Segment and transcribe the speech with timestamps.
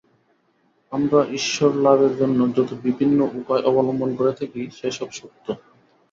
[0.91, 5.45] আমরা ঈশ্বরলাভের জন্য যত বিভিন্ন উপায় অবলম্বন করে থাকি, সে সব সত্য।